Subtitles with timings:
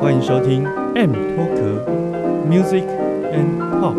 [0.00, 1.84] 欢迎收听 M 脱壳
[2.48, 2.86] Music
[3.32, 3.96] and Pop。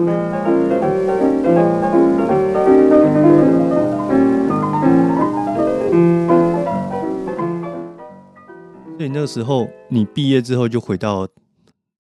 [8.98, 11.27] 所以那个时候，你毕业之后就回到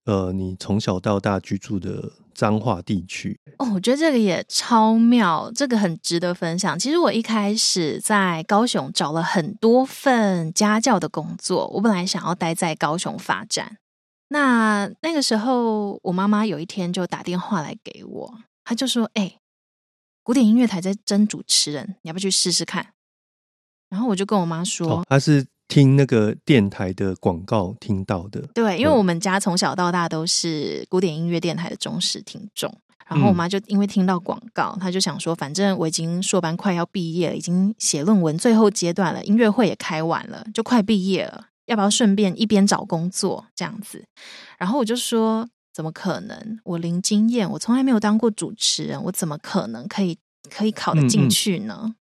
[0.05, 3.37] 呃，你从小到大居住的彰化地区。
[3.57, 6.79] 哦，我觉得这个也超妙，这个很值得分享。
[6.79, 13.75] 其实我一开始在高雄找了很多份家教的工作，我本来想要待在高雄发展。
[14.29, 19.39] 那那个时候，我妈妈有一天就打电话来给我，她就说：“哎，
[20.23, 22.93] 古典音乐台在争主持人，你要不要去试试看？”
[23.89, 32.71] 然后我就跟我妈说：“她是听那个电台的广告听到的。”对，因为我们家从小到大都是古典音乐电台的忠实听众。
[33.07, 44.03] 然后我妈就因为听到广告，她就想说：“反正我已经硕班快要毕业了，已经写论文最后阶段了，音乐会也开完了，就快毕业了。”要不要顺便一边找工作这样子？
[44.57, 46.59] 然后我就说：怎么可能？
[46.63, 50.17] 我零经验，我从来没有当过主持人，我怎么可能可以
[50.49, 51.93] 可以考得进去呢？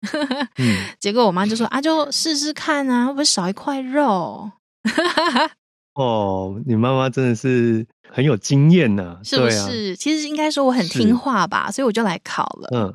[0.98, 4.50] 结果我妈就说：啊，就试试看啊，会不会少一块肉？
[5.94, 9.94] 哦，你妈妈真的是很有经验呐，是不是？
[9.94, 12.68] 其实应该说我很听话吧，所以我就来考了。
[12.74, 12.94] 嗯，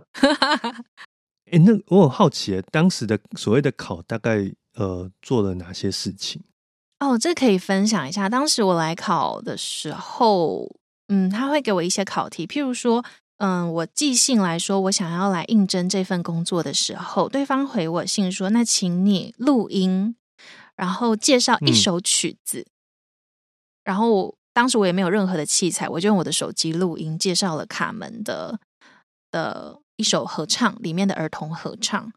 [1.51, 4.51] 哎，那我很好奇，当时的所谓的考大概。
[4.77, 6.41] 呃，做了哪些事情？
[6.99, 8.29] 哦，这可以分享一下。
[8.29, 10.75] 当时我来考的时候，
[11.09, 13.03] 嗯，他会给我一些考题，譬如说，
[13.37, 20.15] 嗯，我寄信来说我想要来应征这份工作的时候，对方回我信说，那请你录音，
[20.75, 22.67] 然后介绍一首曲子。
[23.83, 28.59] 然后当时我也没有任何的器材，我就用我的手机录音，介绍了卡门的
[29.31, 32.11] 的一首合唱，里面的儿童合唱。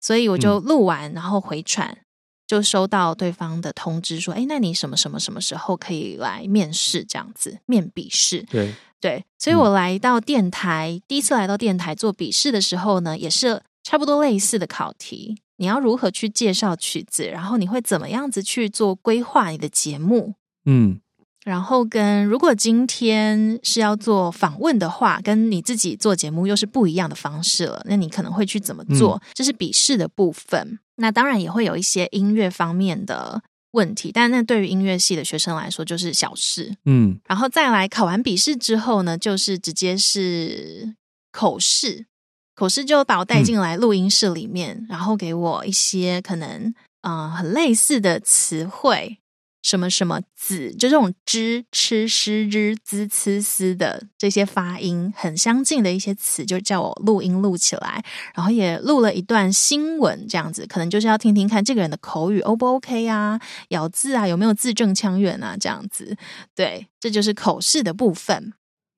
[0.00, 2.03] 所以我就录完，然后回传。
[2.46, 7.04] 就收到对方的通知说：“哎，那你什么什么什么时候可以来面试？
[7.04, 15.36] 这样子面笔试。”对对，所以我来到电台，第一次来到电台做笔试的时候呢，也是差不多类似的考题。
[15.56, 17.26] 你要如何去介绍曲子？
[17.26, 20.34] 然后你会怎么样子去做规划你的节目？
[20.64, 21.00] 嗯。
[21.44, 27.82] 然后跟如果今天是要做访问的话，跟你自己做节目又是不一样的方式了。
[27.84, 29.20] 那你可能会去怎么做？
[29.34, 30.78] 这是笔试的部分。
[30.96, 36.76] 那当然也会有一些音乐方面的问题，但那对于音乐系的学生来说就是小事。
[36.84, 40.94] 嗯，然后再来考完笔试之后呢，就是直接是
[41.32, 42.06] 口试，
[42.54, 49.18] 口试就把我带进来录音室里面，然后给我一些可能啊很类似的词汇。
[49.64, 58.04] 什么什么子，就这种知、吃、诗、日、滋、呲、的这些发音很相近的一些词，就叫我录音录起来，
[58.34, 66.14] 然后也录了一段新闻，这样子可能就是要听听看这个人的口语 O 不 OK 啊，咬字啊有没有字正腔圆啊，这样子。
[66.54, 68.52] 对，这就是口试的部分。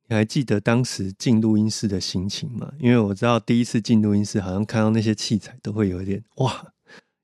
[0.09, 2.73] 你还记得当时进录音室的心情吗？
[2.81, 6.67] 因为我知道第一次进录音室，好像看到那些器材都会有一点哇，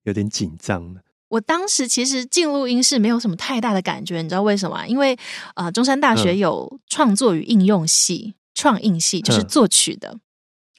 [0.05, 1.03] 有点紧张的。
[1.33, 4.87] 我当时其实进录音室没有什么太大的感觉，你知道为什么？
[4.87, 5.17] 因为
[5.55, 10.19] 呃，中山大学有创作与应用系、创应系，就是作曲的，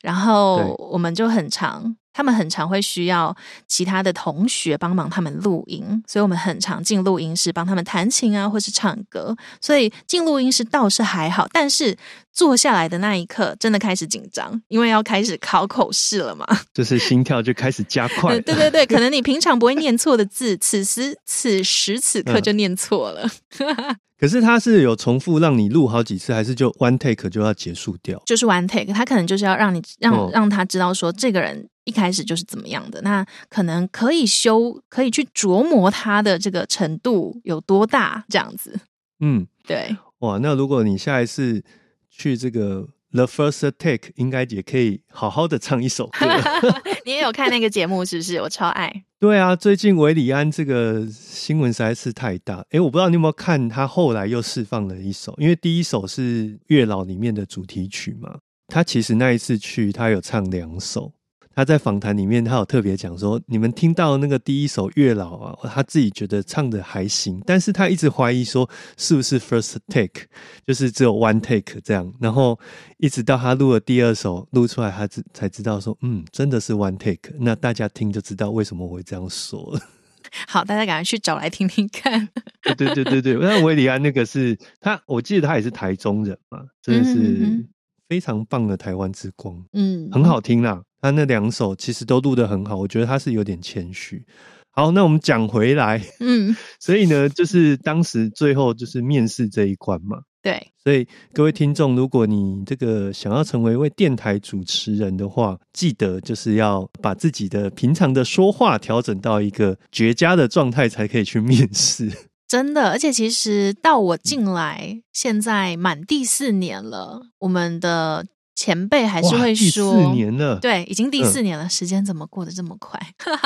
[0.04, 1.98] 然后我们就很常。
[2.14, 3.36] 他们很常会需要
[3.68, 9.36] 其他的同学帮忙他们录音，所以我们很常进录音室帮他们弹琴啊，或是唱歌。
[9.60, 11.98] 所以进录音室倒是还好，但是
[12.32, 18.40] 坐下来的那一刻真的开始紧张，因为要开始考口试了嘛， 就是心跳就开始加快。
[18.42, 23.28] 对对对，可能你平常不会念错的字，此时此时此刻就念错了。
[24.20, 28.22] 可是他是有重复让你录好几次，还是就 one take 就要结束掉？
[28.26, 38.80] 就是 one take，他可能就是要让你让让他知道说这个人一开始就是怎么样的，那可能可以修，可以去琢磨它的这个程度有多大，这样子。
[39.20, 39.96] 嗯，对。
[40.20, 41.64] 哇，那如果你下一次
[42.10, 42.90] 去这个。
[43.16, 46.26] The first take 应该也可以好好的唱一首歌。
[47.06, 48.38] 你也有看那个节目是不是？
[48.38, 48.92] 我超爱。
[49.20, 52.66] 对啊，最近维里安这个新闻实在是太大。
[52.72, 58.40] 哎，我不知道你有没有看他后来又释放了一首，因为第一首是月老里面的主题曲嘛。
[58.70, 61.14] 他其实那一次去，他有唱两首。
[61.56, 68.68] 他在访谈里面，他有特别讲说，你们听到那个第一首《月老》啊，他自己觉得唱的还行，但是他一直怀疑说
[68.98, 70.26] 是不是 first take，
[70.66, 72.60] 就是只有 one take 这样，然后
[72.98, 77.36] 一直到他录了第二首，录出来他才才知道说，嗯，真的是 one take。
[77.40, 79.80] 那大家听就知道为什么我会这样说。
[80.48, 82.28] 好，大家赶快去找来听听看。
[82.64, 87.64] 对对对对对，那维里安那个是他，我记得他也是台中人嘛，真的是
[88.10, 90.82] 非常棒的台湾之光，嗯，很好听啦。
[91.04, 94.26] 他那两首其实都录得很好，我觉得他是有点谦虚。
[94.72, 100.20] 好，那我们讲回来，嗯，所以呢，就是当时最后就是面试这一关嘛。
[100.42, 112.10] 对，所以各位听众，如果你这个想要成为一位电台主持人的话，记得就是要把自己的平常的说话调整到一个绝佳的状态，才可以去面试。
[112.48, 118.26] 真的，而且其实到我进来，现在满第四年了，我们的。
[118.56, 123.00] 前辈还是会说，四年了，对，已经第四年了，时间怎么过得这么快？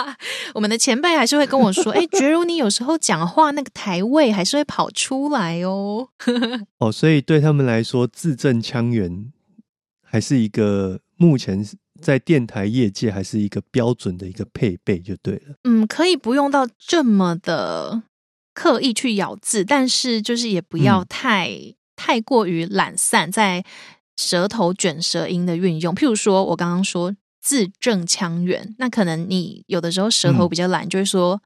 [0.53, 6.09] 我们的前辈还是会跟我说，哎，觉如你有时候讲话那个台位还是会跑出来哦。
[6.79, 9.31] 哦，所以对他们来说，字正腔圆
[10.03, 11.65] 还是一个目前
[12.01, 15.55] 在电台业界还是一个标准的一个配备，就对了。
[15.63, 18.03] 嗯，可以不用到这么的
[18.53, 21.49] 刻意去咬字，但是就是也不要太
[21.95, 23.63] 太过于懒散，在。
[24.17, 31.39] 舌头卷舌音的运用，譬如说，我刚刚说字正腔圆，那可能你有的时候舌头比较懒，就会说，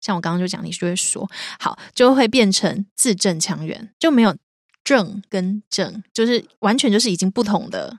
[0.00, 1.30] 像我刚刚就讲，你就会说
[1.60, 4.34] 好，就会变成字正腔圆，就没有
[4.82, 7.98] 正跟正，就是完全就是已经不同的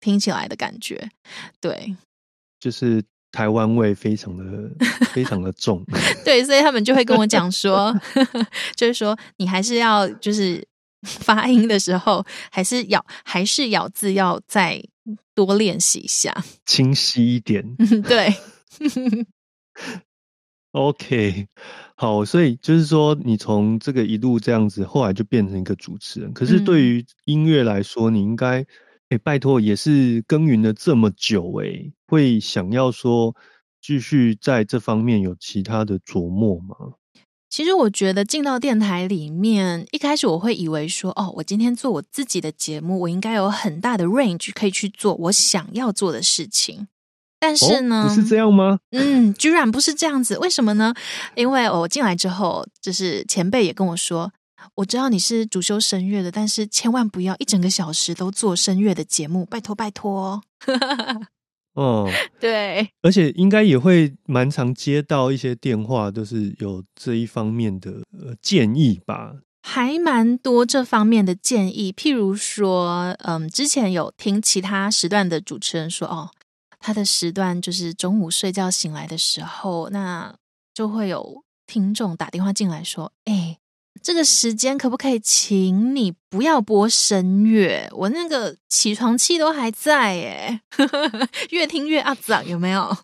[0.00, 1.08] 听起来的感觉。
[1.60, 1.96] 对，
[2.58, 4.44] 就是台湾味非常的
[5.14, 5.84] 非常的重。
[6.24, 7.96] 对，所以他们就会跟我讲说，
[8.74, 10.68] 就是说你还是要就是。
[11.06, 14.82] 发音的时候，还是咬还是咬字要再
[15.34, 17.74] 多练习一下，清晰一点。
[18.02, 18.34] 对
[20.72, 21.48] ，OK，
[21.96, 26.32] 好，所以就是说，你从这个一路这样子，后来就变成一个主持人。
[26.32, 28.64] 可是对于音乐来说，你应该，
[29.08, 33.34] 哎，拜托，也是耕耘了这么久，哎，会想要说
[33.80, 36.76] 继续在这方面有其他的琢磨吗？
[37.50, 46.86] 其实我觉得进到电台里面，一开始我会以为说，哦，我今天做我自己的节目，我应该有很大的 range 可以去做我想要做的事情。
[47.40, 48.78] 但是呢，不是这样吗？
[48.92, 50.38] 嗯，居然不是这样子。
[50.38, 50.94] 为什么呢？
[51.34, 54.30] 因为我进来之后，就是前辈也跟我说，
[54.76, 60.40] 我知道你是主修声乐的，但是千万不要一整个小时都做声乐的节目，拜托拜托。
[61.80, 62.06] 哦，
[62.38, 71.90] 对，而且应该也会蛮常接到一些电话，都是有这一方面的呃建议吧，还蛮多这方面的建议。
[71.90, 76.30] 譬如说，嗯，之前有听其他时段的主持人说，哦，
[76.78, 80.34] 他的时段就是中午睡觉醒来的时候，那
[80.74, 83.56] 就会有听众打电话进来说，哎。
[84.02, 87.88] 这个时间可不可以请你不要播声乐？
[87.92, 90.60] 我那个起床气都还在耶，
[91.50, 92.96] 越听越阿脏，有没有？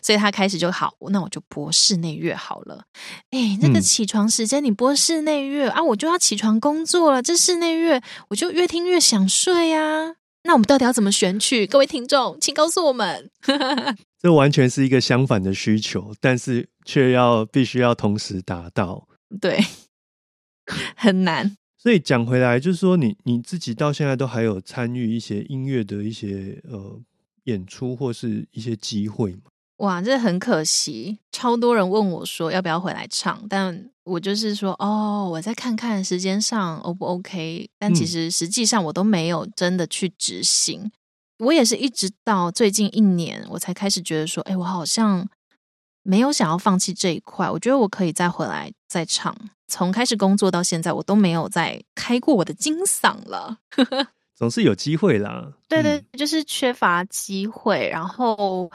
[0.00, 2.84] 所以他开始就好，那我就播室内乐好了。
[3.30, 7.20] 哎，那个起床时间你播室内乐啊，我就要起床工作了。
[7.20, 10.14] 这室内乐我就越听越想睡呀。
[10.44, 11.66] 那我们到底要怎么选取？
[11.66, 13.28] 各位听众，请告诉我们。
[14.22, 19.08] 这完全是一个相反的需求，但是却要必须要同时达到。
[19.40, 19.58] 对。
[20.96, 27.00] 很难，所以讲回来，就是说你你自己到现在都还有参与一些音乐的一些呃
[27.44, 29.42] 演出或是一些机会吗？
[29.78, 40.90] 哇，这很可惜，超多人问我说要不要回来唱，但我就是说哦，我再看看时间上 O 不 OK，但其实实际上我都没有真的去执行，
[41.38, 45.28] 我也是一直到最近一年我才开始觉得说，哎，我好像
[46.02, 49.36] 没有想要放弃这一块，我觉得我可以再回来再唱。
[49.68, 53.58] 从开始工作到现在，我都没有再开过我的金嗓了。
[54.34, 55.52] 总是有机会啦。
[55.68, 57.88] 对对，就是缺乏机会。
[57.92, 58.70] 然后，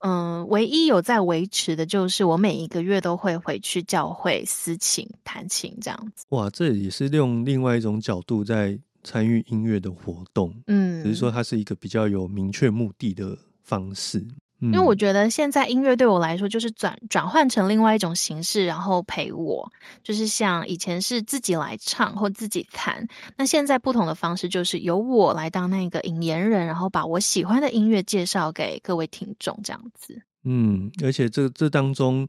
[0.00, 6.26] 嗯，唯一有在维持的，就是我每一个月都会回去教会私琴弹琴这样子。
[6.30, 10.54] 哇，这也是用另外一种角度在参与音乐的活动。
[10.66, 14.26] 嗯，只是说它是一个比较有明确目的的方式。
[14.60, 19.70] 因为我觉得现在音乐对我来说就是转转换成另外一种形式，然后陪我，
[20.02, 30.22] 就是像以前是自己来唱或自己弹，那现在不同的方式就是由我来当那个引言人，然后把我喜欢的音乐介绍给各位听众，这样子。
[30.44, 32.26] 嗯，而且这这当中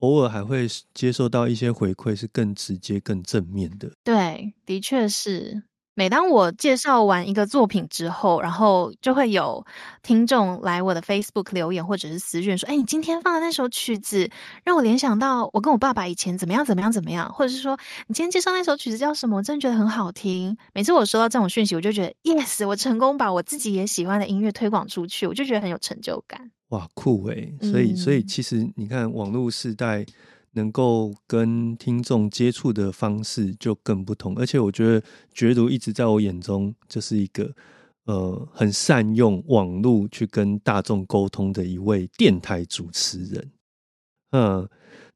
[0.00, 3.90] 偶尔还会接受到一些回馈，是更直接、更正面的。
[4.04, 5.62] 对，的确是。
[5.94, 9.64] 每当我介绍完一个作品之后，然后就会有
[10.02, 14.30] 听众来我的 Facebook 留言或者是私讯说：“哎，你今天放的那首曲子
[14.64, 19.36] 让我联想到我跟我爸爸以前怎么样怎么样怎么样。”或者是说：“你今天介绍那首曲子叫什么？
[19.36, 26.50] 我真的觉得很好听。”每次我收到这种讯息，我就觉得 Yes，我成功把我自己也喜欢的音乐推广出去，我就觉得很有成就感。
[26.68, 27.54] 哇，酷诶！
[27.60, 30.06] 所以，所以其实你看，网络时代。
[30.52, 37.54] 能够跟听众接触的方式就更不同，而且我觉得觉读一直在我眼中就是一个
[38.04, 43.50] 呃很善用网络去跟大众沟通的一位电台主持人。
[44.30, 44.68] 嗯，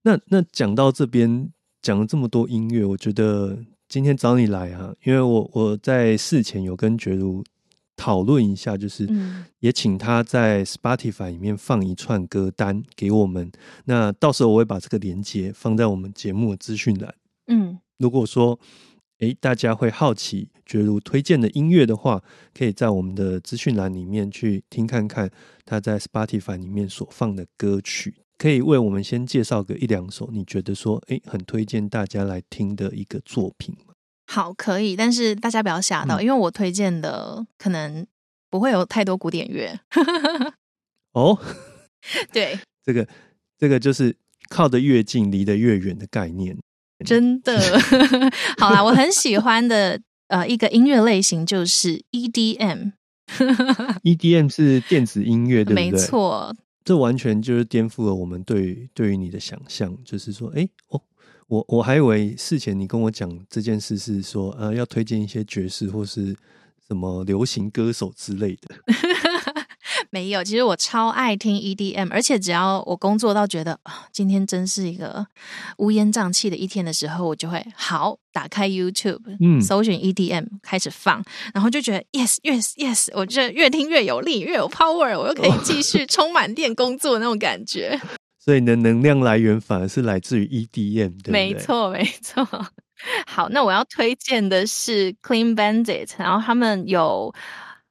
[0.02, 1.50] 那那讲到这边
[1.82, 7.44] 讲了这么多音乐，我觉得今天找你来啊，因为我我在事前有跟觉如。
[7.96, 9.08] 讨论一下，就是
[9.60, 13.50] 也请他在 Spotify 里面放一串歌单给我们。
[13.86, 17.14] 那到时候我会把这个连接放在我们节目的资讯栏。
[17.46, 18.58] 嗯，如果说
[19.20, 22.22] 诶大家会好奇觉如推荐的音乐的话，
[22.52, 25.30] 可以在我们的资讯栏里面去听看看
[25.64, 28.14] 他在 Spotify 里面所放的歌曲。
[28.36, 33.74] 可以为我们先介绍个一两首你觉得说诶很推荐大家来听的一个作品。
[34.26, 38.06] 好，可以，但是大家不要吓到，因为我推荐的可能
[38.50, 39.78] 不会有太多古典乐。
[41.12, 41.38] 哦，
[42.32, 43.06] 对，这个
[43.56, 44.16] 这个就是
[44.48, 46.58] 靠得越近，离得越远的概念。
[47.04, 47.58] 真的，
[48.58, 52.92] 好啦，我很喜欢的呃一个音乐类型就是 EDM。
[54.02, 55.90] EDM 是电子音乐，对不对？
[55.90, 56.54] 没错，
[56.84, 61.00] 这完全就是颠覆了我们对对于你的想象，就是说，哎哦。
[61.48, 66.36] 我我还以为事前你跟我讲这件事是说，呃，要推荐一些爵士或是
[66.88, 68.74] 什么流行歌手之类的。
[70.10, 73.78] 没有，其实我超爱听 EDM，而且只要我工作到觉得
[74.12, 75.26] 今天真是一个
[75.78, 81.22] 乌烟瘴气的一天的时候，我就会好打开 YouTube，嗯，搜寻 EDM 开始放，
[81.54, 88.00] 然后就觉得 Yes Yes Yes，我觉得越听越有力，越有 power，我又可以继续充满电工作那种感觉。
[88.46, 92.46] 所以你的能量来源反而是来自于 EDM，对没错，没错。
[93.26, 97.34] 好，那我要推荐的是 Clean Bandit，然后他们有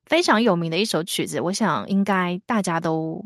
[0.05, 3.21] 非常有名的一首曲子，我想应该大家都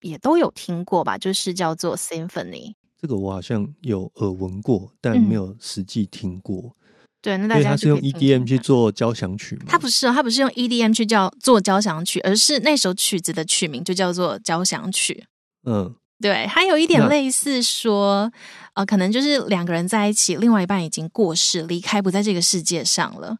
[0.00, 2.72] 也都有听过吧，就是叫做 Symphony。
[2.98, 6.74] 这个我好像有耳闻过，但没有实际听过。
[7.20, 9.64] 对，那大家是用 EDM 去做交响曲吗？
[9.68, 15.26] 它不是，它不是用 EDM 去叫做交响曲，而是那首曲子的曲名就叫做交响曲。
[15.66, 15.94] 嗯。
[16.20, 18.30] 对，还有一点类似说，
[18.74, 23.38] 呃，可能就是两个人在一起，另外一半已经过世，离开不在这个世界上了。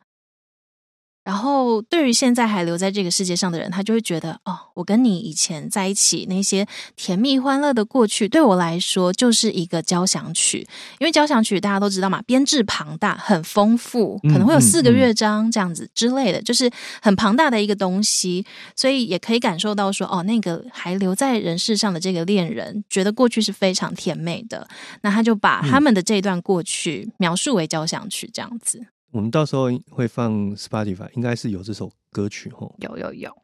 [1.23, 10.67] 然后，对于现在还留在这个世界上的人，他就会觉得，哦，我跟你以前在一起那些甜蜜欢乐的过去，对我来说就是一个交响曲。
[10.99, 16.71] 因为交响曲大家都知道嘛，编制庞大，很丰富，可能会有四个乐章这样子之类的，就是
[17.03, 18.45] 很庞大的一个东西。
[18.75, 24.67] 所以也可以感受到说，哦，那个还留在人世上的这个恋人，觉得过去是非常甜美的。
[25.03, 28.87] 那他就把他们的这段过去描述为交响曲这样子。
[29.11, 32.75] 我们到时候会放 Spotify，应该是有这首歌曲吼。
[32.79, 33.37] 有有有，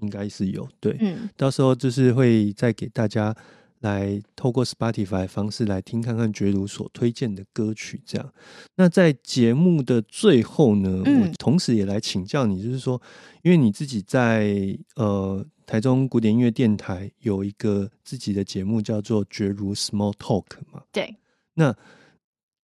[0.00, 0.68] 应该是有。
[0.80, 3.34] 对，嗯，到时候就是会再给大家
[3.80, 8.02] 来透过 Spotify 方式来听看看觉如所推荐的歌曲。
[8.04, 8.32] 这样，
[8.74, 13.00] 那在节目的最后呢，我同时也来请教你，就是说，
[13.42, 20.82] 因为你自己在呃台中古典音乐电台有一个自己的节目叫做觉如 Small Talk 嘛？
[20.90, 21.14] 对，
[21.54, 21.76] 那。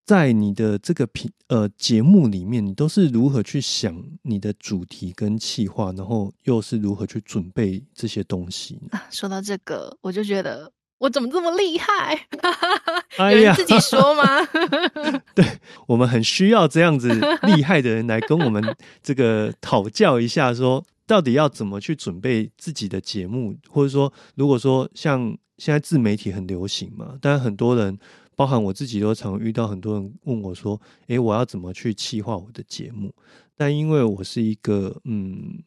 [0.04, 8.80] 在你的这个频呃节目里面，你都是如何去想你的主题跟企划，然后又是如何去准备这些东西？
[9.10, 12.26] 说到这个，我就觉得我怎么这么厉害？
[13.32, 14.44] 有人自己说吗？
[15.36, 15.46] 对
[15.86, 17.08] 我们很需要这样子
[17.44, 27.96] 厉害的人来跟我们这个讨教一下，说到底要怎么去准备自己的节目，或者说，如果说像现在自媒体很流行嘛，但很多人。
[28.34, 33.14] 包含我自己都常遇到很多人问我说：“诶，我要怎么去企划我的节目？”
[33.56, 35.62] 但因为我是一个，嗯，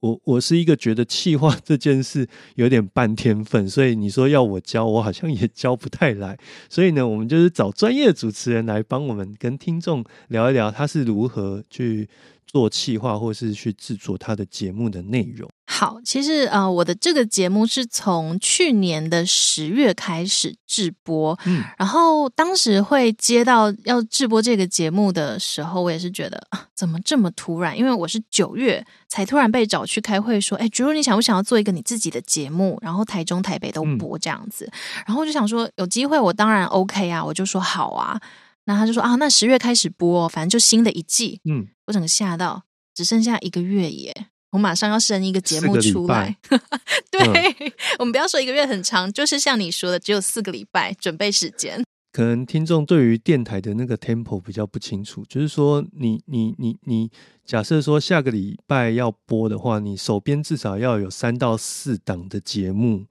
[0.00, 6.38] 我我是一个觉得企划这件事有点半天分，所以你说要我教，我好像也教不太来。
[6.68, 12.08] 所以呢，我们就是找专业主持人来帮我们跟听众聊一聊，他是如何去。
[12.52, 15.48] 做企划或是去制作他的节目的内容。
[15.64, 27.76] 好，其实呃，我的这个节目是从去年的十月开始制播，嗯，然后当时会接到要制播这个节目的时候，我也是觉得怎么这么突然？
[27.76, 32.78] 因为我是九月才突然被找去开会，说，哎，觉如你想不想要做一个你自己的节目？
[32.82, 34.70] 然后台中、台北都播这样子，
[35.06, 38.20] 然后就想说有机会，我当然 OK 啊，我就说好啊。
[38.64, 41.40] 那他就说啊，那十月开始播，反正就新的一季。
[41.44, 42.64] 嗯，我整个吓到，
[42.94, 46.36] 只剩下一个月耶，我马上要生一个节目出来。
[47.10, 51.82] 对，我们不要说一个月很长，就是像你说的，只有四个礼拜准备时间。
[52.12, 57.10] 可能听众对于电台的那个 tempo 比较不清楚，就是说，你你你你，
[57.42, 63.06] 假设说下个礼拜要播的话，你手边至少要有三到四档的节目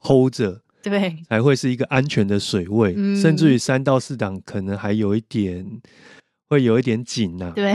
[0.00, 5.64] hold 着，对，才会是一个安全的水位，甚至于三到四档可能还有一点
[6.48, 7.52] 会有一点紧呐。
[7.54, 7.74] 对，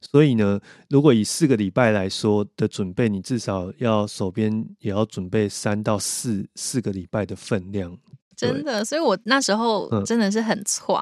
[0.00, 7.96] 所以呢，如果以四个礼拜来说的准备，你至少要手边也要准备三到四四个礼拜的分量。
[8.36, 11.00] 真的，所以我那时候真的是很错，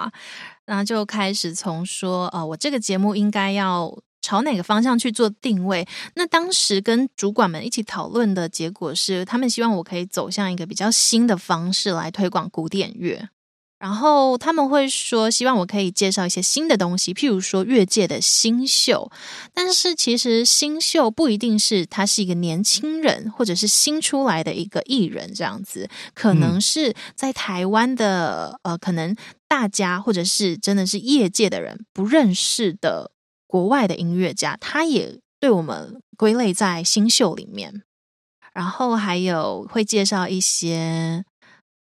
[0.66, 5.86] 然后就开始从说，呃，我这个节目应该要朝哪个方向去做定位。
[6.14, 13.28] 那当时跟主管们一起讨论的结果是，他们希望我可以走向一个比较新的方式来推广古典乐。
[13.78, 19.10] 然后他们会说，希望我可以介绍一些新的东西，譬如说乐界的新秀。
[19.54, 29.16] 但是其实新秀不一定是他是一个年轻人，或者是新出来的一个艺人这样子，可能是在台湾的呃，可能
[29.48, 33.12] 大家或者是真的是业界的人不认识的
[33.50, 37.82] 国外的音乐家，他也对我们归类在新秀里面。
[38.54, 41.24] 然后还有会介绍一些。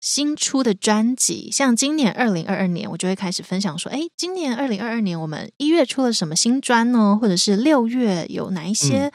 [0.03, 7.17] 新出的专辑，像今年二零二二年，我就会开始分享说，哎，今年二零二二年我们一月出了什么新专呢？
[7.21, 9.09] 或者是六月有哪一些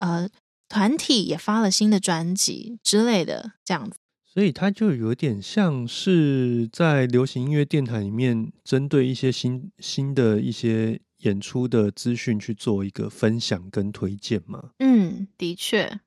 [0.00, 0.28] 呃
[0.68, 3.96] 团体也发了新的专辑之类的，这样子。
[4.24, 14.70] 所以它就有点像是在流行音乐电台里面，针对一些新新的一些演出的资讯去做一个分享跟推荐嘛。
[14.78, 16.00] 嗯，的确。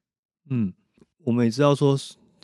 [0.50, 0.74] 嗯，
[1.26, 1.96] 我们也知道说。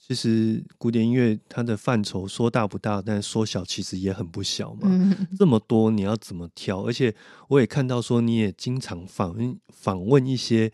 [0.06, 5.16] 其实古典音乐它的范畴说大不大，但说小其实也很不小嘛。
[5.40, 6.82] 这么多你要怎么挑？
[6.84, 7.16] 而且
[7.48, 10.74] 我也看到说你也经常访问访问一些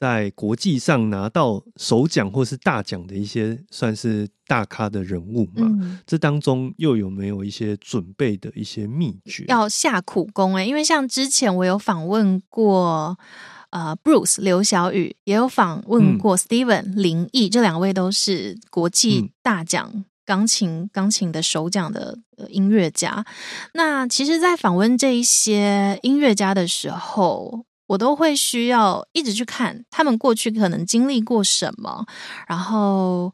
[0.00, 6.00] 在国际上拿到首奖或是大奖的一些算是大咖的人物嘛。
[6.06, 9.44] 这当中又有没有一些准备的一些秘诀？
[9.48, 13.16] 要下苦功哎，因为像之前我有访问过。
[13.72, 23.24] 呃，Bruce 刘小雨也有访问过 Steven 林毅，这两位都是国际大奖钢琴钢琴的首奖的音乐家。
[23.74, 32.06] 那其实，在访问这一些音乐家的时候，我都会需要一直去看他们过去可能经历过什么，
[32.46, 33.32] 然后。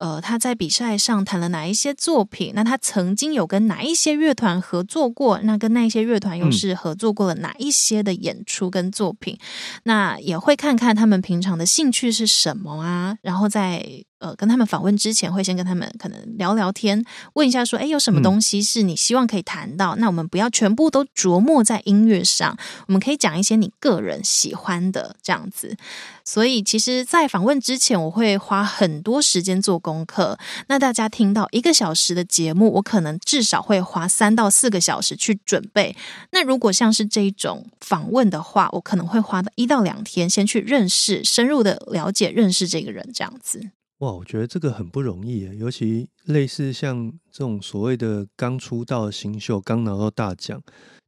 [0.00, 2.52] 呃，他在比赛上弹了哪一些作品？
[2.54, 5.38] 那他曾经有跟哪一些乐团合作过？
[5.42, 9.38] 那跟那些乐团又是合作过了哪一些的演出跟作品？
[9.82, 13.18] 那也会看看他们平常的兴趣是什么啊？
[13.20, 13.84] 然后在
[14.20, 17.04] 呃跟他们访问之前，会先跟他们可能聊聊天，
[17.34, 19.96] 问一下说，哎，有什么东西是你希望可以谈到？
[19.96, 22.56] 那我们不要全部都琢磨在音乐上，
[22.86, 25.76] 我们可以讲一些你个人喜欢的这样子。
[26.24, 30.38] 所以，其实，在访问之前，我会花很多时间做功课。
[30.68, 35.96] 那大家听到一个小时的节目，我可能至少会花三到四个小时去准备。
[36.30, 43.70] 那如果像是这种访问的话，我可能会花一到两天，先去认识、深入的了解、认识这个人，这样子。
[44.00, 50.62] 哇，我觉得这个很不容易，尤其类似像这种所谓的刚出道的新秀，刚拿到大奖，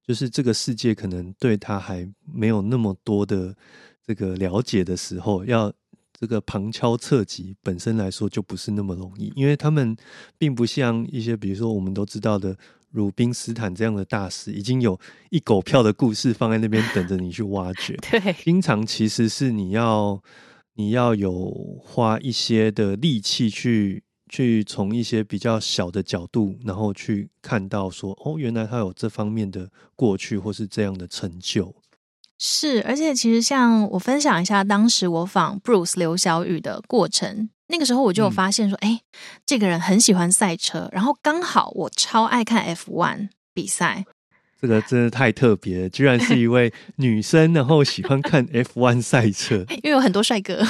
[0.07, 3.55] 就是这个世界可能对他还没有那么多的。
[4.05, 5.73] 这个了解的时候，要
[6.19, 9.97] 这个旁敲侧击，本身来说就不是那么容易，因为他们
[10.37, 12.59] 并不像一些，比如说我们都知道的
[12.91, 14.99] 鲁宾斯坦这样的大师，已经有
[15.31, 17.97] 一狗票的故事放在那边等着你去挖掘。
[18.11, 20.21] 对，经常其实是你要
[20.75, 31.75] 你要有花一些的力气去去从一些比较小的角度，然后去看到说，哦，原来他有这方面的过去，或是这样的成就。
[32.39, 39.03] 是，而且其实像我分享一下当时我访 Bruce 刘小雨的过程，那个时候我就有发现说，哎，
[39.47, 44.07] 这个人很喜欢赛车，然后刚好我超爱看 F1 比赛，
[44.63, 50.63] 这个真的太特别，居然是一位 女生，然后喜欢看 F1 赛车，因为有很多帅哥。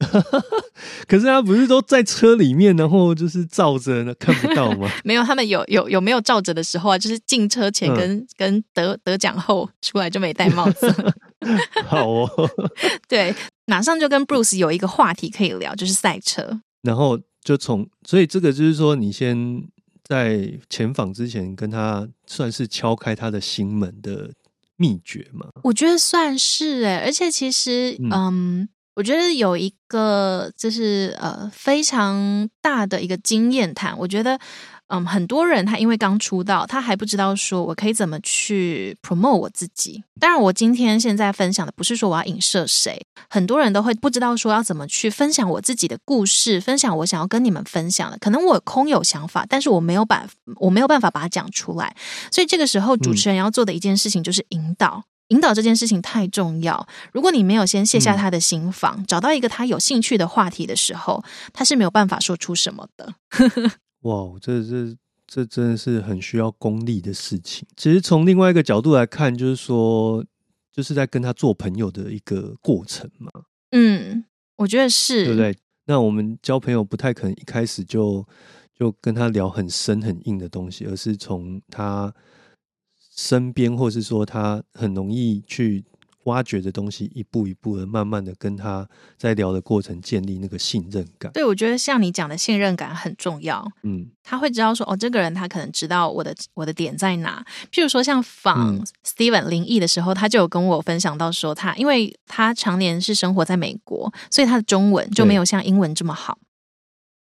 [1.06, 4.86] 可是他不是都在车里面，然后就是照着呢，看不到吗？
[5.04, 6.98] 没有，他们有有有没有照着的时候啊？
[6.98, 10.94] 就是进车前跟跟得得奖后出来就没戴帽子。
[11.86, 12.30] 好哦，
[13.08, 13.34] 对，
[13.66, 16.60] 马上就跟 Bruce 有一个话题可以聊，就是赛车。
[16.82, 19.36] 然后就从，所以这个就是说，你先
[20.10, 24.32] 在前访之前跟他算是敲开他的心门的
[24.74, 25.46] 秘诀吗？
[25.62, 28.68] 我觉得算是哎，而且其实嗯。
[28.96, 34.38] 我觉得有一个就是呃非常大的一个经验谈，我觉得。
[34.92, 40.02] 嗯，很多人他因为刚出道，他还不知道说我可以怎么去 promote 我自己。
[40.18, 48.18] 当然，我今天现在分享的不是说我要影射谁，很多人都会不知道说要怎么去分享我自己的故事，分享我想要跟你们分享的。
[48.18, 50.26] 可能我空有想法，但是我没有把
[50.56, 51.94] 我没有办法把它讲出来。
[52.32, 55.04] 所以这个时候，主持人要做的一件事情就是引导。
[55.28, 56.88] 引导这件事情太重要。
[57.12, 61.22] 如果你没有先卸下他的心防，找到一个他有兴趣的话题的时候，
[61.52, 63.14] 他是没有办法说出什么的。
[64.02, 67.66] 哇，这这这真的是很需要功力的事情。
[67.76, 70.24] 其实从另外一个角度来看，就是说，
[70.72, 73.30] 就是在跟他做朋友的一个过程嘛。
[73.70, 74.24] 嗯，
[74.56, 75.56] 我觉得是，对不对？
[75.86, 78.26] 那我们交朋友不太可能一开始就
[78.74, 82.14] 就跟他聊很深很硬的东西，而是从他
[83.14, 85.84] 身边，或是说他很容易去。
[86.24, 91.32] 挖掘的东西，一步一步的，慢慢的跟他在聊的过程建立那个信任感。
[91.32, 93.66] 对，我觉得像你讲的信任感很重要。
[93.84, 97.42] 嗯，他会知道说，哦，这个人他可能知道我的我的点在哪。
[97.72, 106.38] 譬如说，像访 Steven 林毅的时候，他就有跟我分享到说，他因为他常年是生活在美国，所以他的中文就没有像英文这么好。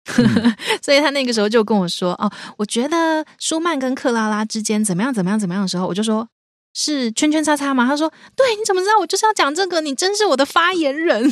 [0.83, 6.27] 所以他那个时候就跟我说，哦，我觉得舒曼跟克拉拉之间怎么样怎么样怎么样的时候，我就说。
[6.73, 7.85] 是圈圈叉叉吗？
[7.85, 8.99] 他说：“对，你怎么知道？
[8.99, 11.29] 我就是要讲这个，你真是我的发言人，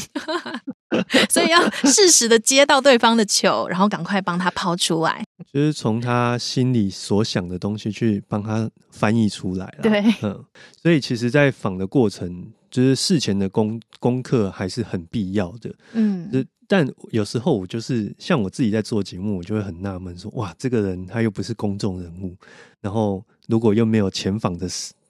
[1.29, 5.23] 所以要适时的接到对方的球，然后赶快帮他抛出来，
[5.53, 9.83] 就是从他心里所想的东西去帮他翻译出来了。
[9.83, 10.43] 对，嗯，
[10.81, 15.73] 所以其实，在访的过程，就是事前的功功课还是很必要的。
[15.93, 16.29] 嗯，
[16.67, 22.35] 但有时候我就是像我自己在做节目，我就会很纳闷，说哇，这个人他又不是公众人物，
[22.81, 24.67] 然后如果又没有前访的。”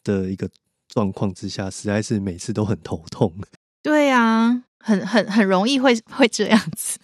[0.07, 0.49] 的一个
[0.87, 3.33] 状况之下，实在是每次都很头痛。
[3.83, 6.97] 对呀，很很很容易会 会这样子。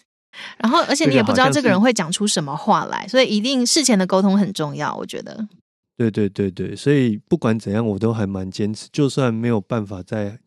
[0.57, 4.95] 然后，而且你也不知道这个人会讲出什么话来，所以一定事前的沟通很重要。
[4.95, 5.47] 我觉得，
[5.95, 8.89] 对对对对，所以不管怎样，我都还蛮坚持。
[8.91, 10.39] 就算没有办法在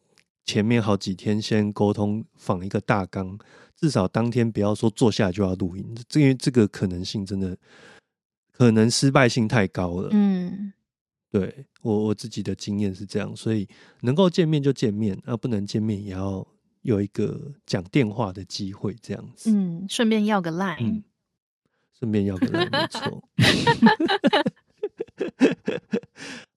[0.44, 3.38] 前面好几天先沟通仿一个大纲，
[3.80, 7.56] 至少当天不要说坐下就要录音，因为这个可能性真的
[8.52, 10.08] 可能失败性太高了。
[10.10, 10.72] 嗯。
[11.38, 13.68] 对我我自己的经验是这样，所以
[14.00, 16.46] 能够见面就见面，啊，不能见面也要
[16.80, 19.50] 有一个讲电话的机会，这样子。
[19.50, 21.04] 嗯，顺便要个赖，嗯，
[21.98, 23.22] 顺便要个赖，没错。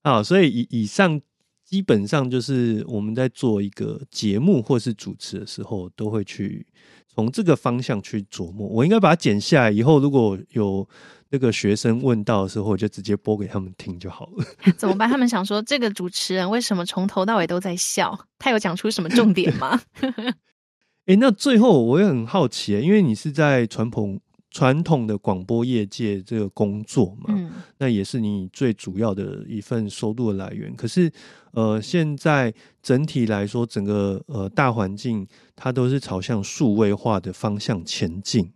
[0.00, 1.20] 啊，所以以以上
[1.62, 6.66] 基本上就是我们在做一个节目或是主持的时候，都会去
[7.06, 8.66] 从这个方向去琢磨。
[8.66, 10.88] 我应该把它剪下来，以后如果有。
[11.30, 14.44] 那个学生问到的时候，我就直接播给他们听就好了。
[14.76, 15.08] 怎么办？
[15.08, 18.18] 他们想说，这个主持人为什么从头到尾都在笑？
[18.38, 19.80] 他有讲出什么重点吗？
[21.06, 30.74] 哎，那最后我也很好奇，因为你是在传统传统的广播业界这个工作嘛，嗯，那也是你最主要的一份收入的来源。
[30.74, 31.10] 可是，
[31.52, 38.52] 呃，现在整体来说，整个呃大环境它都是朝向数位化的方向前进。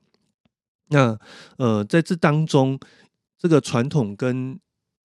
[0.94, 1.18] 那
[1.58, 2.78] 呃，在这当中，
[3.36, 4.58] 这个传统跟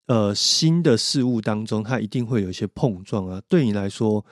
[0.05, 3.41] 呃新的事物当中，它一定会有一些碰撞啊。
[3.49, 4.23] 对你来说，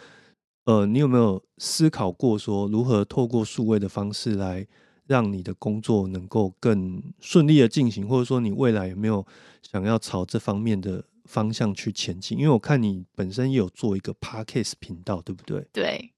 [0.65, 4.67] 呃，你有没有思考过说，如何透过数位的方式来
[5.07, 9.25] 让你的工作能够更顺利的进行，或者说你未来有没有
[9.63, 12.37] 想要朝这方面的方向去前进？
[12.37, 15.67] 因为我看你本身也有做一个 Podcast 频道，对不对？
[15.73, 16.11] 对。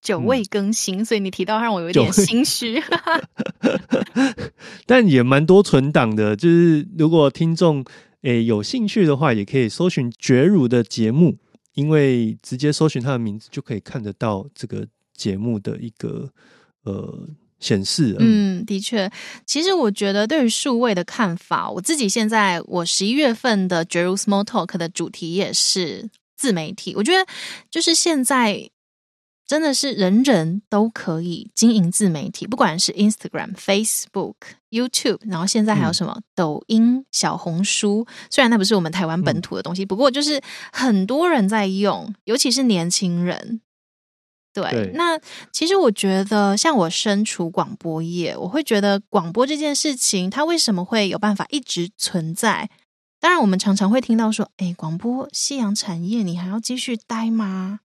[0.00, 2.82] 久未更新，所以你提到让我有点心虚。
[4.86, 7.84] 但也蛮多存档的，就是如果听众
[8.22, 11.36] 诶有兴趣的话，也可以搜寻绝乳的节目，
[11.74, 16.30] 因为直接搜寻他的名字就可以看得到这个节目的一个
[16.84, 18.16] 呃显示。
[18.18, 19.10] 嗯，的确，
[19.44, 27.26] 其实我觉得对于数位的看法，我自己现在我十一月份的绝乳 Small Talk 的主题也是自媒体，我觉得
[27.70, 28.70] 就是现在。
[29.48, 34.34] 真的是人人都可以经营自媒体，不管是 Instagram、Facebook、
[34.70, 38.06] YouTube，然后现在还有什么抖音、小红书。
[38.30, 40.38] 虽然那不是我们台湾本土的东西，不过就是
[40.70, 43.62] 很多人在用，尤其是年轻人。
[44.52, 45.18] 对，那
[45.50, 52.68] 其实我觉得，像我身处广播业，我会觉得广播这件事情，它为什么会有办法一直存在？
[53.18, 57.80] 当然，我们常常会听到说，哎，广播夕阳产业，你还要继续待吗？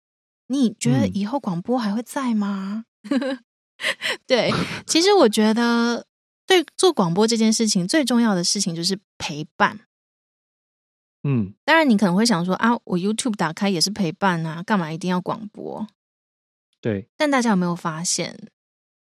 [0.52, 2.86] 你觉得以后广播还会在吗？
[4.28, 4.52] 对，
[4.86, 6.06] 其实我觉得，
[6.46, 9.80] 对做广播这件事情最重要的事情就是陪伴。
[11.24, 15.88] 嗯，当然你可能会想说啊，我 YouTube 打开也是陪伴啊，干嘛一定要广播？
[16.82, 18.50] 对，但大家有没有发现？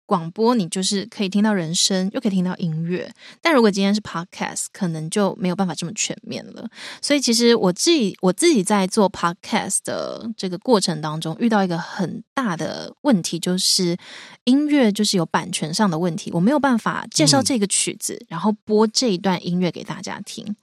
[0.06, 3.10] 广播你就是可以听到人声，又可以听到音乐。
[3.42, 6.70] 但如果今天是 podcast，可能就没有办法这么全面了。
[7.02, 13.96] 所以其实我自己我自己在做 podcast 的这个过程当中，遇到一个很大的问题，就是
[14.44, 20.56] 音乐就是有版权上的问题，我没有办法介绍这个曲子，然后播这一段音乐给大家听。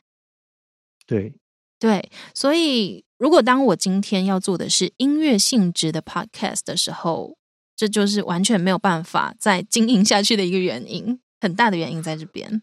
[1.07, 1.33] 对
[1.79, 7.38] 对，所以如果当我今天要做的是音乐性质的 podcast 的时候，
[7.79, 12.61] 这就是完全没有办法再经营下去的一个原因，很大的原因在这边，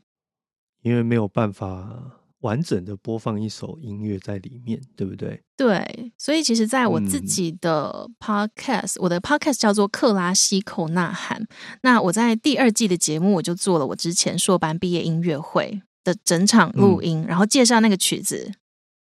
[0.82, 5.41] 因为没有办法完整的播放一首音乐在里面，对不对？
[5.56, 11.41] 对，所以其实在我自己的 podcast，我的 podcast 叫做《克拉西口呐喊》，
[11.84, 18.51] 那我在第二季的节目，我就做了我之前硕班毕业音乐会的整场录音，然后介绍那个曲子，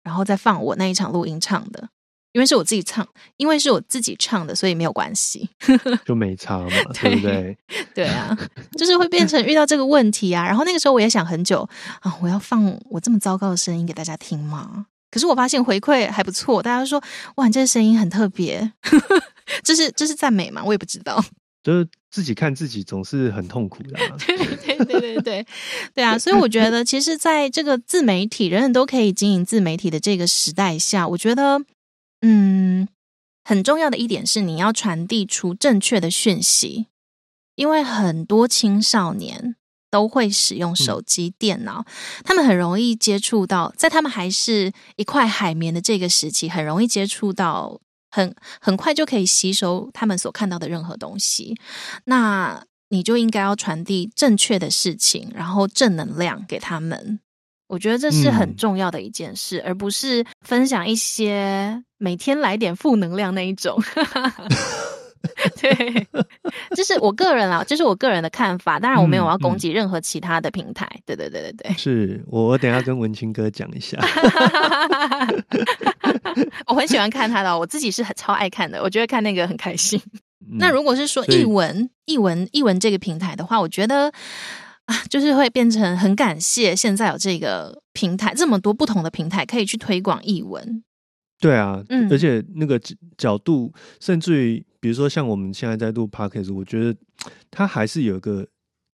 [0.01, 1.89] 然后再放我那一场录音唱的。
[2.31, 5.49] 因为是我自己唱，因为是我自己唱的，所以没有关系，
[6.05, 7.57] 就没差嘛，对不对？
[7.95, 8.37] 对啊，
[8.77, 10.45] 就是会变成遇到这个问题啊。
[10.45, 11.67] 然后那个时候我也想很久
[12.01, 14.85] 啊，我要放我这么糟糕的声音给大家听吗？
[15.11, 17.01] 可是我发现回馈还不错，大家说
[17.35, 18.71] 哇，你这声音很特别，
[19.63, 20.61] 这是这是赞美吗？
[20.63, 21.23] 我也不知道，
[21.63, 23.97] 就是自己看自己总是很痛苦的。
[24.19, 25.47] 对对对对对
[25.95, 26.15] 对啊！
[26.15, 31.59] 所以我觉得，其实在这个自媒体人人都可以经营自媒体的这个时代下，我觉得。
[32.21, 32.87] 嗯，
[33.43, 36.87] 很重要的一点是，你要传递出正确的讯息，
[37.55, 39.55] 因为很多青少年
[39.89, 41.85] 都会使用手机、电脑，
[42.23, 47.79] 他们很容易接触到，在他们还是一块海绵的这个时期，很容易接触到，
[48.11, 51.55] 很很快就可以吸收他们所看到的任何东西。
[52.05, 57.19] 那你就应该要传递正确的事情，然后正能量给他们。
[57.69, 63.79] 我觉得这是很重要的一件事，而不是分享一些每天来点负能量那一种。
[65.61, 66.07] 对，
[66.71, 68.79] 这是我个人啊，这是我个人的看法。
[68.79, 70.89] 当然，我没有要攻击任何其他的平台。
[71.05, 73.99] 对对对对对，是我我等下跟文清哥讲一下。
[76.65, 80.01] 我很喜欢看他的，我自己是很超爱看的，我觉得看那个很开心。
[80.57, 84.11] 那如果是说译文、译文、译文这个平台的话，我觉得。
[85.09, 90.83] 就是会变成很感谢现在有这个平台，这么多不同的平台可以去推广译文。
[91.39, 92.77] 对啊，嗯，而且那个
[93.17, 93.71] 角度，
[94.01, 96.93] 甚至于比如说像我们现在在录 podcast，我觉得
[97.49, 98.45] 它还是有一个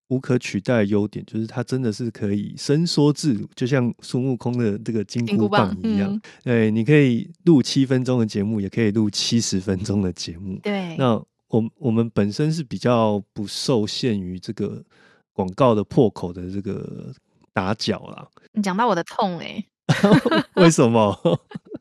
[0.09, 6.21] 无可取代的优点，就是它真的是可以伸缩自如，就像孙悟空的这个金箍棒一样。
[6.43, 10.59] 对，你可以录七分钟的节目，也可以录七十分钟的节目。
[10.61, 11.13] 对，那
[11.47, 14.83] 我我们本身是比较不受限于这个。
[15.35, 17.13] 广告的破口的这个
[17.53, 18.25] 打脚啦。
[18.53, 19.63] 你讲到我的痛哎，
[20.55, 21.15] 为什么？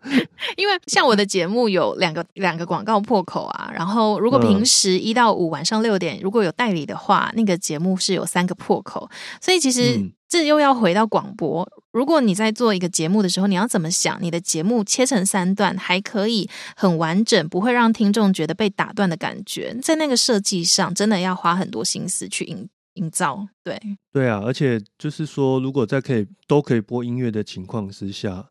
[0.58, 9.08] 因为像我的节目有两个两个广告破口啊，然后如果平时一到五晚上六点如果有代理的话，那个节目是有三个破口，
[9.40, 11.66] 所以其实这又要回到广播。
[11.92, 14.18] 如果你在做一个节目的时候，你要怎么想？
[14.20, 22.68] 你的节目切成三段还可以很完整，不会让听众觉得被打断的感觉，在那个设计上真的要花很多心思去引。
[22.94, 23.80] 营造对
[24.12, 28.48] 对啊，而且就是说，如果在可以都可以播音乐的情况之下，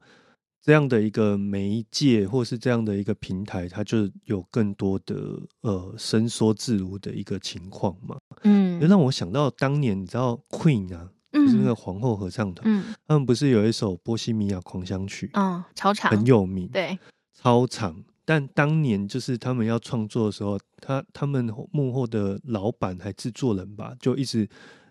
[0.62, 5.16] 这样的一个媒介或是这样的一个平台，它就有更多的
[5.62, 8.18] 呃伸缩自如的一个情况嘛。
[8.44, 16.98] 嗯，让我想到当年你知道 Queen 啊，就是那个皇后合唱团，嗯，他们不是有一首《波西米亚狂想曲》嗯，超长，很有名，对，
[17.34, 18.04] 超长。
[18.26, 24.48] 但当年就是他们要创作的时候，他他们幕后的老板还制作人吧，就一直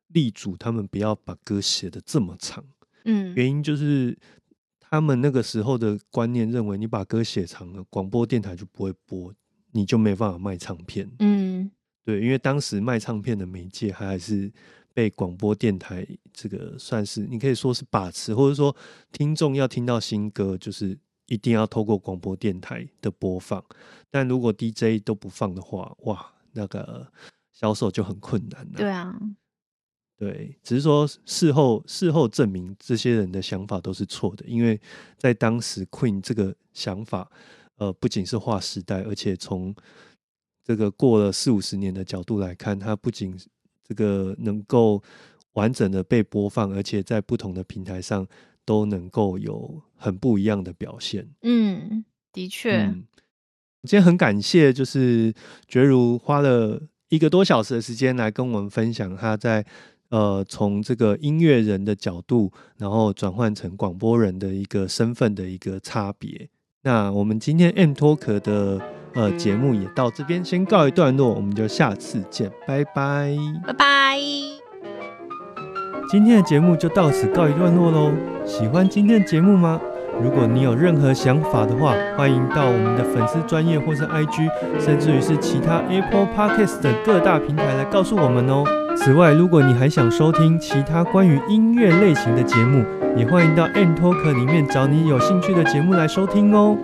[0.08, 2.62] 力主他们不要把歌写的这么长。
[3.04, 4.14] 嗯，原因就是
[4.78, 9.32] 他们那个时候的观念认为，你把歌写长了，广播电台就不会播，
[9.70, 11.10] 你就没办法卖唱片。
[11.20, 11.70] 嗯，
[12.04, 14.52] 对，因为当时卖唱片的媒介还是
[14.92, 18.76] 被广播电台这个算是你可以说是把持，或者说
[19.10, 20.98] 听众要听到新歌就是。
[21.32, 23.64] 一定要透过广播电台的播放，
[24.10, 27.10] 但如果 DJ 都不放的话，哇，那个
[27.54, 28.72] 销售就很困难了。
[28.76, 29.18] 对啊，
[30.18, 34.78] 对，只是说事后事后证明这些人的想法都是错的，因为
[35.16, 37.32] 在当时 Queen 这个想法，
[37.76, 39.74] 呃，不仅是划时代，而且从
[40.62, 43.34] 这个过了四五十年的角度来看，它不仅
[43.82, 45.02] 这个能够
[45.54, 48.28] 完整的被播放，而且在不同的平台上。
[48.64, 51.28] 都能够有很不一样的表现。
[51.42, 52.92] 嗯，的确。
[53.84, 55.34] 今天很感谢，就是
[55.66, 59.66] 觉如花了一个多小时的时间来跟我们分享他在
[60.10, 66.48] 呃从这个音乐人的角度，然后转换成广播人的一个身份的一个差别。
[66.84, 68.80] 那我们今天 M Talk 的
[69.14, 74.51] 呃，节目也到这边先告一段落，我们就下次见，拜拜，拜拜。
[76.12, 78.10] 今天的节目就到此告一段落喽。
[78.44, 79.80] 喜欢今天的节目吗？
[80.22, 84.46] 如果你有任何想法的话，欢迎到我们的粉丝专业或是 IG，
[84.78, 88.62] 甚至于是其他 Apple Podcast 等各大平台来告诉我们哦。
[88.94, 92.84] 此外，如果你还想收听其他关于音乐类型的节目，
[93.16, 96.76] 也欢迎到 N Talk 里面找你有兴趣的节目来收听哦。